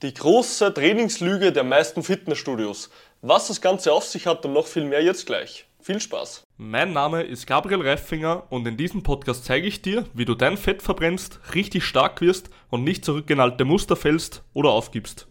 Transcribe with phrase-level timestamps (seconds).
[0.00, 2.88] Die große Trainingslüge der meisten Fitnessstudios.
[3.20, 5.66] Was das Ganze auf sich hat und noch viel mehr jetzt gleich.
[5.80, 6.44] Viel Spaß!
[6.56, 10.56] Mein Name ist Gabriel Reifinger und in diesem Podcast zeige ich dir, wie du dein
[10.56, 15.26] Fett verbrennst, richtig stark wirst und nicht zurück in alte Muster fällst oder aufgibst.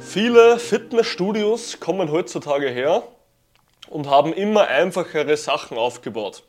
[0.00, 3.04] Viele Fitnessstudios kommen heutzutage her
[3.88, 6.42] und haben immer einfachere Sachen aufgebaut.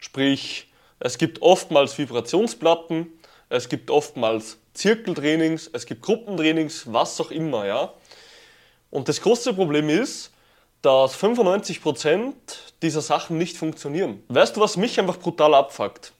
[0.00, 0.69] Sprich,
[1.00, 3.08] es gibt oftmals Vibrationsplatten,
[3.48, 7.92] es gibt oftmals Zirkeltrainings, es gibt Gruppentrainings, was auch immer, ja.
[8.90, 10.30] Und das große Problem ist,
[10.82, 12.32] dass 95%
[12.82, 14.22] dieser Sachen nicht funktionieren.
[14.28, 16.12] Weißt du, was mich einfach brutal abfuckt?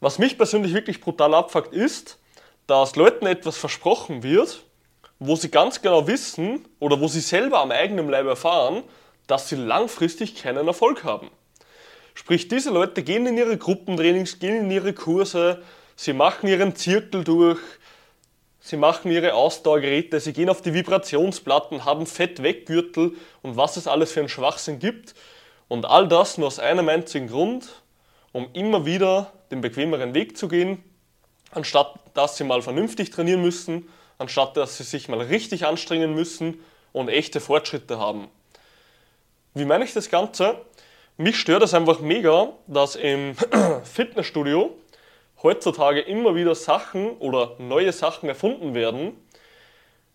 [0.00, 2.18] Was mich persönlich wirklich brutal abfuckt, ist,
[2.66, 4.62] dass Leuten etwas versprochen wird,
[5.18, 8.82] wo sie ganz genau wissen oder wo sie selber am eigenen Leib erfahren,
[9.26, 11.30] dass sie langfristig keinen Erfolg haben.
[12.14, 15.62] Sprich, diese Leute gehen in ihre Gruppentrainings, gehen in ihre Kurse,
[15.96, 17.60] sie machen ihren Zirkel durch,
[18.60, 24.12] sie machen ihre Ausdauergeräte, sie gehen auf die Vibrationsplatten, haben Fett-Weggürtel und was es alles
[24.12, 25.14] für einen Schwachsinn gibt.
[25.68, 27.82] Und all das nur aus einem einzigen Grund,
[28.32, 30.82] um immer wieder den bequemeren Weg zu gehen,
[31.50, 36.60] anstatt dass sie mal vernünftig trainieren müssen, anstatt dass sie sich mal richtig anstrengen müssen
[36.92, 38.28] und echte Fortschritte haben.
[39.54, 40.60] Wie meine ich das Ganze?
[41.18, 43.34] Mich stört es einfach mega, dass im
[43.84, 44.74] Fitnessstudio
[45.42, 49.12] heutzutage immer wieder Sachen oder neue Sachen erfunden werden,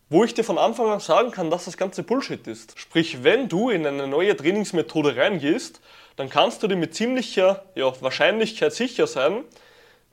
[0.09, 2.79] wo ich dir von Anfang an sagen kann, dass das ganze Bullshit ist.
[2.79, 5.81] Sprich, wenn du in eine neue Trainingsmethode reingehst,
[6.15, 9.43] dann kannst du dir mit ziemlicher ja, Wahrscheinlichkeit sicher sein,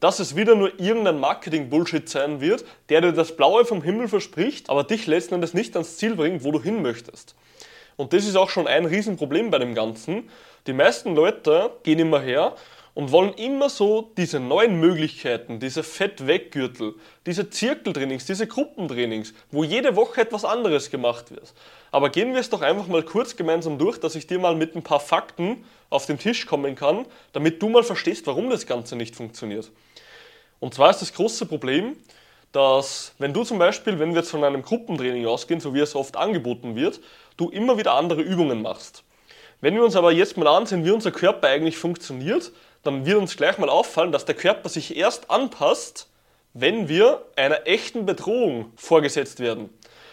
[0.01, 4.69] dass es wieder nur irgendein Marketing-Bullshit sein wird, der dir das Blaue vom Himmel verspricht,
[4.69, 7.35] aber dich letzten Endes nicht ans Ziel bringt, wo du hin möchtest.
[7.97, 10.29] Und das ist auch schon ein Riesenproblem bei dem Ganzen.
[10.67, 12.55] Die meisten Leute gehen immer her
[12.95, 16.95] und wollen immer so diese neuen Möglichkeiten, diese Fettweggürtel,
[17.27, 21.53] diese Zirkeltrainings, diese Gruppentrainings, wo jede Woche etwas anderes gemacht wird.
[21.91, 24.75] Aber gehen wir es doch einfach mal kurz gemeinsam durch, dass ich dir mal mit
[24.75, 28.97] ein paar Fakten auf den Tisch kommen kann, damit du mal verstehst, warum das Ganze
[28.97, 29.71] nicht funktioniert.
[30.61, 31.97] Und zwar ist das große Problem,
[32.53, 35.95] dass wenn du zum Beispiel, wenn wir jetzt von einem Gruppentraining ausgehen, so wie es
[35.95, 37.01] oft angeboten wird,
[37.37, 39.05] du immer wieder andere Übungen machst.
[39.61, 43.37] Wenn wir uns aber jetzt mal ansehen, wie unser Körper eigentlich funktioniert, dann wird uns
[43.37, 46.09] gleich mal auffallen, dass der Körper sich erst anpasst,
[46.53, 49.71] wenn wir einer echten Bedrohung vorgesetzt werden.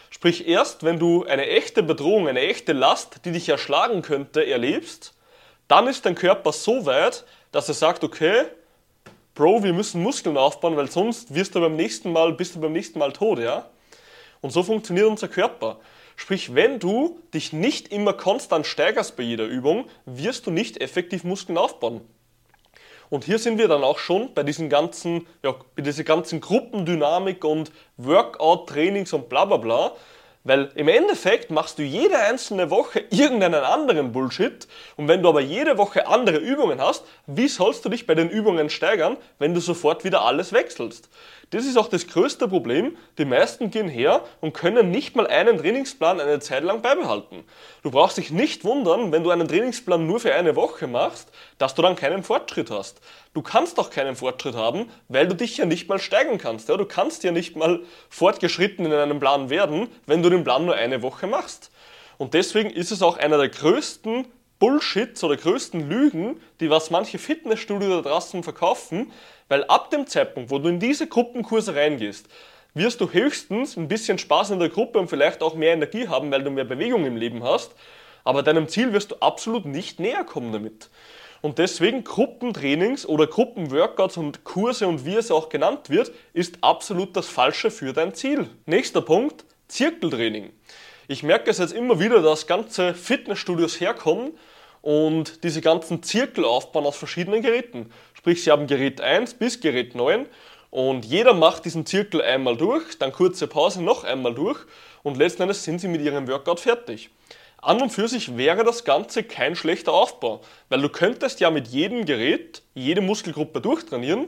[0.09, 5.13] Sprich, erst wenn du eine echte Bedrohung, eine echte Last, die dich erschlagen könnte, erlebst,
[5.67, 8.45] dann ist dein Körper so weit, dass er sagt, okay,
[9.33, 12.73] Bro, wir müssen Muskeln aufbauen, weil sonst wirst du beim nächsten Mal, bist du beim
[12.73, 13.69] nächsten Mal tot, ja?
[14.41, 15.79] Und so funktioniert unser Körper.
[16.21, 21.23] Sprich, wenn du dich nicht immer konstant steigerst bei jeder Übung, wirst du nicht effektiv
[21.23, 22.01] Muskeln aufbauen.
[23.09, 27.43] Und hier sind wir dann auch schon bei diesen ganzen, ja, bei dieser ganzen Gruppendynamik
[27.43, 29.95] und Workout-Trainings und bla bla bla.
[30.43, 35.41] Weil im Endeffekt machst du jede einzelne Woche irgendeinen anderen Bullshit und wenn du aber
[35.41, 39.59] jede Woche andere Übungen hast, wie sollst du dich bei den Übungen steigern, wenn du
[39.59, 41.09] sofort wieder alles wechselst?
[41.51, 42.97] Das ist auch das größte Problem.
[43.17, 47.43] Die meisten gehen her und können nicht mal einen Trainingsplan eine Zeit lang beibehalten.
[47.83, 51.75] Du brauchst dich nicht wundern, wenn du einen Trainingsplan nur für eine Woche machst, dass
[51.75, 53.01] du dann keinen Fortschritt hast.
[53.33, 56.67] Du kannst auch keinen Fortschritt haben, weil du dich ja nicht mal steigern kannst.
[56.67, 56.75] Ja?
[56.75, 60.75] Du kannst ja nicht mal fortgeschritten in einem Plan werden, wenn du den Plan nur
[60.75, 61.71] eine Woche machst.
[62.17, 64.27] Und deswegen ist es auch einer der größten
[64.59, 69.11] Bullshits oder größten Lügen, die was manche Fitnessstudios da draußen verkaufen,
[69.47, 72.27] weil ab dem Zeitpunkt, wo du in diese Gruppenkurse reingehst,
[72.73, 76.31] wirst du höchstens ein bisschen Spaß in der Gruppe und vielleicht auch mehr Energie haben,
[76.31, 77.71] weil du mehr Bewegung im Leben hast,
[78.23, 80.89] aber deinem Ziel wirst du absolut nicht näher kommen damit.
[81.41, 87.15] Und deswegen Gruppentrainings oder Gruppenworkouts und Kurse und wie es auch genannt wird, ist absolut
[87.15, 88.47] das Falsche für dein Ziel.
[88.67, 90.51] Nächster Punkt, Zirkeltraining.
[91.07, 94.37] Ich merke es jetzt immer wieder, dass ganze Fitnessstudios herkommen
[94.81, 97.91] und diese ganzen Zirkel aufbauen aus verschiedenen Geräten.
[98.13, 100.27] Sprich, sie haben Gerät 1 bis Gerät 9
[100.69, 104.59] und jeder macht diesen Zirkel einmal durch, dann kurze Pause noch einmal durch
[105.01, 107.09] und letzten Endes sind sie mit ihrem Workout fertig.
[107.61, 111.67] An und für sich wäre das Ganze kein schlechter Aufbau, weil du könntest ja mit
[111.67, 114.27] jedem Gerät jede Muskelgruppe durchtrainieren.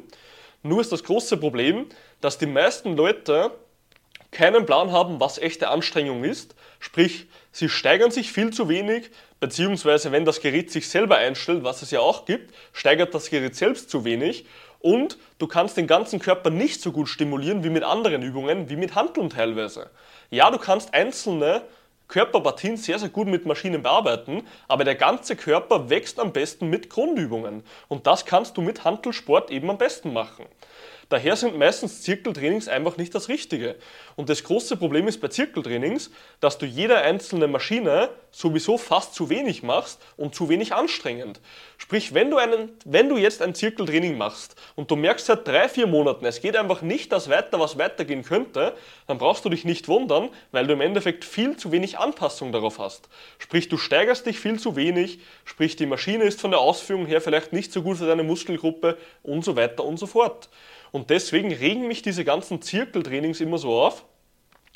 [0.62, 1.88] Nur ist das große Problem,
[2.22, 3.52] dass die meisten Leute
[4.30, 6.56] keinen Plan haben, was echte Anstrengung ist.
[6.80, 9.10] Sprich, sie steigern sich viel zu wenig,
[9.40, 13.56] beziehungsweise wenn das Gerät sich selber einstellt, was es ja auch gibt, steigert das Gerät
[13.56, 14.46] selbst zu wenig
[14.80, 18.76] und du kannst den ganzen Körper nicht so gut stimulieren wie mit anderen Übungen, wie
[18.76, 19.90] mit Handeln teilweise.
[20.30, 21.64] Ja, du kannst einzelne
[22.14, 26.88] Körperpartien sehr, sehr gut mit Maschinen bearbeiten, aber der ganze Körper wächst am besten mit
[26.92, 27.64] Grundübungen.
[27.88, 30.46] Und das kannst du mit Handelsport eben am besten machen.
[31.10, 33.78] Daher sind meistens Zirkeltrainings einfach nicht das Richtige.
[34.16, 39.30] Und das große Problem ist bei Zirkeltrainings, dass du jede einzelne Maschine sowieso fast zu
[39.30, 41.40] wenig machst und zu wenig anstrengend.
[41.78, 45.70] Sprich, wenn du, einen, wenn du jetzt ein Zirkeltraining machst und du merkst seit drei,
[45.70, 48.74] vier Monaten, es geht einfach nicht das weiter, was weitergehen könnte,
[49.06, 52.80] dann brauchst du dich nicht wundern, weil du im Endeffekt viel zu wenig Anpassung darauf
[52.80, 53.08] hast.
[53.38, 57.22] Sprich, du steigerst dich viel zu wenig, sprich, die Maschine ist von der Ausführung her
[57.22, 60.50] vielleicht nicht so gut für deine Muskelgruppe und so weiter und so fort.
[60.92, 64.06] Und deswegen regen mich diese ganzen Zirkeltrainings immer so auf,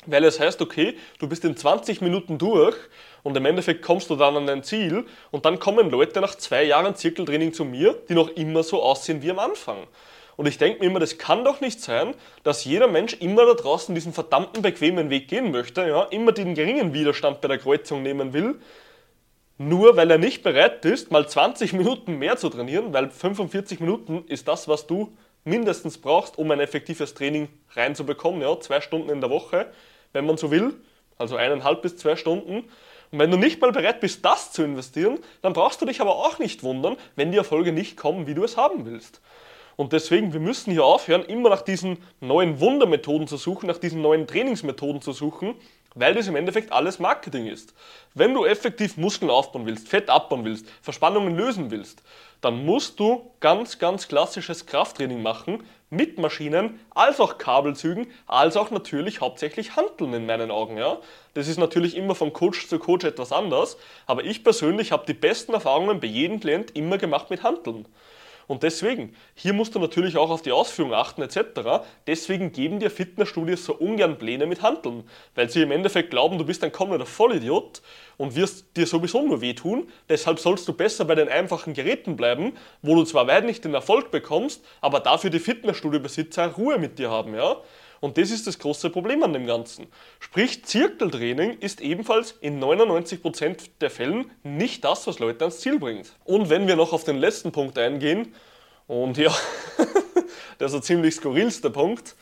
[0.06, 2.76] weil es heißt, okay, du bist in 20 Minuten durch
[3.22, 6.64] und im Endeffekt kommst du dann an dein Ziel und dann kommen Leute nach zwei
[6.64, 9.86] Jahren Zirkeltraining zu mir, die noch immer so aussehen wie am Anfang.
[10.36, 12.14] Und ich denke mir immer, das kann doch nicht sein,
[12.44, 16.54] dass jeder Mensch immer da draußen diesen verdammten bequemen Weg gehen möchte, ja, immer den
[16.54, 18.54] geringen Widerstand bei der Kreuzung nehmen will,
[19.58, 24.24] nur weil er nicht bereit ist, mal 20 Minuten mehr zu trainieren, weil 45 Minuten
[24.28, 25.12] ist das, was du
[25.48, 29.66] mindestens brauchst, um ein effektives Training reinzubekommen, ja, zwei Stunden in der Woche,
[30.12, 30.74] wenn man so will,
[31.16, 32.64] also eineinhalb bis zwei Stunden.
[33.10, 36.16] Und wenn du nicht mal bereit bist, das zu investieren, dann brauchst du dich aber
[36.16, 39.20] auch nicht wundern, wenn die Erfolge nicht kommen, wie du es haben willst.
[39.76, 44.02] Und deswegen, wir müssen hier aufhören, immer nach diesen neuen Wundermethoden zu suchen, nach diesen
[44.02, 45.54] neuen Trainingsmethoden zu suchen,
[45.94, 47.74] weil das im Endeffekt alles Marketing ist.
[48.14, 52.02] Wenn du effektiv Muskeln aufbauen willst, Fett abbauen willst, Verspannungen lösen willst,
[52.40, 58.70] dann musst du ganz, ganz klassisches Krafttraining machen mit Maschinen, als auch Kabelzügen, als auch
[58.70, 60.76] natürlich hauptsächlich Handeln in meinen Augen.
[60.76, 60.98] Ja?
[61.34, 65.14] Das ist natürlich immer von Coach zu Coach etwas anders, aber ich persönlich habe die
[65.14, 67.86] besten Erfahrungen bei jedem Klient immer gemacht mit Handeln.
[68.48, 71.84] Und deswegen, hier musst du natürlich auch auf die Ausführung achten etc.
[72.06, 75.04] Deswegen geben dir Fitnessstudios so ungern Pläne mit Handeln,
[75.34, 77.82] weil sie im Endeffekt glauben, du bist ein kommender Vollidiot
[78.16, 79.88] und wirst dir sowieso nur wehtun.
[80.08, 83.74] Deshalb sollst du besser bei den einfachen Geräten bleiben, wo du zwar weit nicht den
[83.74, 87.58] Erfolg bekommst, aber dafür die Fitnessstudiobesitzer Ruhe mit dir haben, ja?
[88.00, 89.86] Und das ist das große Problem an dem Ganzen.
[90.20, 96.12] Sprich, Zirkeltraining ist ebenfalls in 99% der Fällen nicht das, was Leute ans Ziel bringt.
[96.24, 98.34] Und wenn wir noch auf den letzten Punkt eingehen,
[98.86, 99.34] und ja,
[100.60, 102.14] der ist ein ziemlich skurrilster Punkt,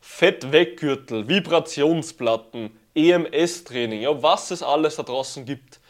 [0.00, 5.80] Fettweggürtel, Vibrationsplatten, EMS-Training, ja, was es alles da draußen gibt.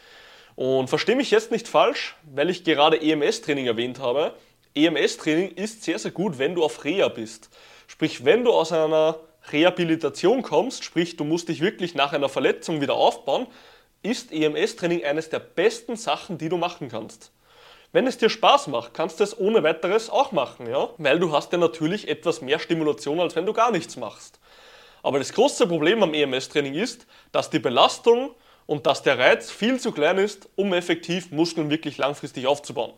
[0.56, 4.34] Und verstehe mich jetzt nicht falsch, weil ich gerade EMS-Training erwähnt habe.
[4.74, 7.48] EMS-Training ist sehr, sehr gut, wenn du auf Reha bist.
[7.86, 9.18] Sprich, wenn du aus einer
[9.52, 13.46] Rehabilitation kommst, sprich du musst dich wirklich nach einer Verletzung wieder aufbauen,
[14.02, 17.32] ist EMS-Training eines der besten Sachen, die du machen kannst.
[17.90, 20.90] Wenn es dir Spaß macht, kannst du es ohne weiteres auch machen, ja?
[20.98, 24.38] Weil du hast ja natürlich etwas mehr Stimulation, als wenn du gar nichts machst.
[25.02, 28.34] Aber das große Problem am EMS-Training ist, dass die Belastung
[28.66, 32.92] und dass der Reiz viel zu klein ist, um effektiv Muskeln wirklich langfristig aufzubauen.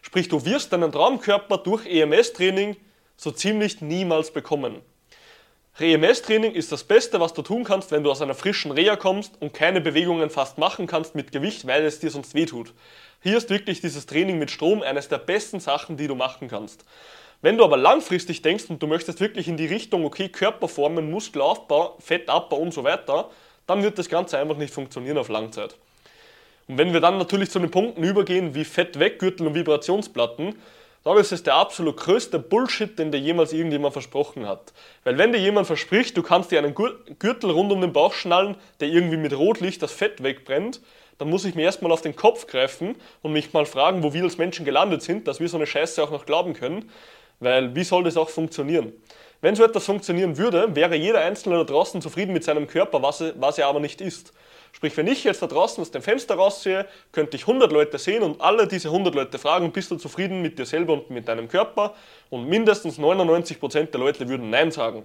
[0.00, 2.76] Sprich, du wirst deinen Traumkörper durch EMS-Training
[3.16, 4.80] so ziemlich niemals bekommen.
[5.80, 9.40] REMS-Training ist das Beste, was du tun kannst, wenn du aus einer frischen Reha kommst
[9.40, 12.74] und keine Bewegungen fast machen kannst mit Gewicht, weil es dir sonst wehtut.
[13.22, 16.84] Hier ist wirklich dieses Training mit Strom eines der besten Sachen, die du machen kannst.
[17.40, 21.96] Wenn du aber langfristig denkst und du möchtest wirklich in die Richtung, okay, Körperformen, Muskelaufbau,
[22.00, 23.30] Fettabbau und so weiter,
[23.66, 25.76] dann wird das Ganze einfach nicht funktionieren auf Langzeit.
[26.68, 30.54] Und wenn wir dann natürlich zu den Punkten übergehen wie Fettweggürtel und Vibrationsplatten,
[31.04, 34.72] dann ist es der absolut größte Bullshit, den dir jemals irgendjemand versprochen hat.
[35.04, 38.56] Weil wenn dir jemand verspricht, du kannst dir einen Gürtel rund um den Bauch schnallen,
[38.80, 40.80] der irgendwie mit Rotlicht das Fett wegbrennt,
[41.18, 44.22] dann muss ich mir erstmal auf den Kopf greifen und mich mal fragen, wo wir
[44.24, 46.90] als Menschen gelandet sind, dass wir so eine Scheiße auch noch glauben können.
[47.40, 48.92] Weil wie soll das auch funktionieren?
[49.40, 53.20] Wenn so etwas funktionieren würde, wäre jeder Einzelne da draußen zufrieden mit seinem Körper, was
[53.20, 54.32] er, was er aber nicht ist.
[54.72, 58.22] Sprich, wenn ich jetzt da draußen aus dem Fenster raussehe, könnte ich 100 Leute sehen
[58.22, 61.48] und alle diese 100 Leute fragen, bist du zufrieden mit dir selber und mit deinem
[61.48, 61.94] Körper?
[62.30, 65.04] Und mindestens 99% der Leute würden Nein sagen.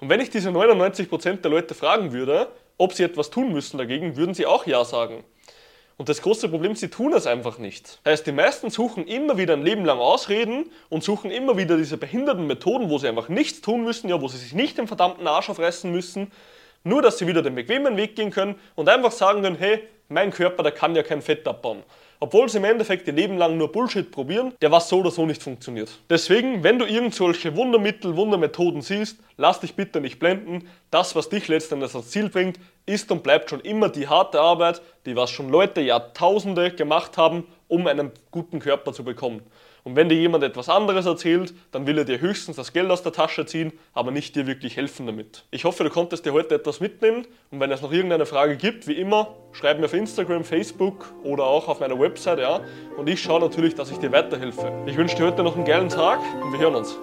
[0.00, 4.16] Und wenn ich diese 99% der Leute fragen würde, ob sie etwas tun müssen dagegen,
[4.16, 5.24] würden sie auch Ja sagen.
[5.96, 8.00] Und das große Problem, sie tun es einfach nicht.
[8.04, 11.96] Heißt, die meisten suchen immer wieder ein Leben lang Ausreden und suchen immer wieder diese
[11.96, 15.26] behinderten Methoden, wo sie einfach nichts tun müssen, ja, wo sie sich nicht den verdammten
[15.28, 16.32] Arsch aufreißen müssen,
[16.84, 20.30] nur, dass sie wieder den bequemen Weg gehen können und einfach sagen können, hey, mein
[20.30, 21.82] Körper, der kann ja kein Fett abbauen.
[22.20, 25.26] Obwohl sie im Endeffekt ihr Leben lang nur Bullshit probieren, der was so oder so
[25.26, 25.90] nicht funktioniert.
[26.08, 30.68] Deswegen, wenn du irgend solche Wundermittel, Wundermethoden siehst, lass dich bitte nicht blenden.
[30.90, 34.80] Das, was dich letztendlich ans Ziel bringt, ist und bleibt schon immer die harte Arbeit,
[35.06, 39.42] die was schon Leute Jahrtausende gemacht haben, um einen guten Körper zu bekommen.
[39.84, 43.02] Und wenn dir jemand etwas anderes erzählt, dann will er dir höchstens das Geld aus
[43.02, 45.44] der Tasche ziehen, aber nicht dir wirklich helfen damit.
[45.50, 48.88] Ich hoffe, du konntest dir heute etwas mitnehmen und wenn es noch irgendeine Frage gibt,
[48.88, 52.62] wie immer, schreib mir auf Instagram, Facebook oder auch auf meiner Website, ja,
[52.96, 54.72] und ich schaue natürlich, dass ich dir weiterhelfe.
[54.86, 56.98] Ich wünsche dir heute noch einen geilen Tag und wir hören uns.